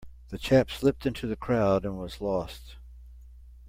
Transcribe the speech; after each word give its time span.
The 0.29 0.39
chap 0.39 0.71
slipped 0.71 1.05
into 1.05 1.27
the 1.27 1.35
crowd 1.35 1.85
and 1.85 1.95
was 1.95 2.19
lost. 2.21 2.77